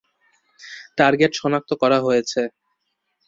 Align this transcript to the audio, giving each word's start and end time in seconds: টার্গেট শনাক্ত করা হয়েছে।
টার্গেট 0.97 1.31
শনাক্ত 1.39 1.71
করা 1.81 1.97
হয়েছে। 2.05 2.41